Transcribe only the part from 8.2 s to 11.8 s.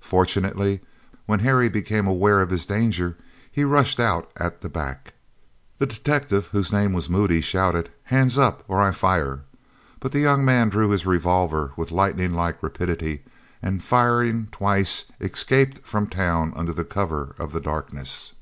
up, or I fire," but the young man drew his revolver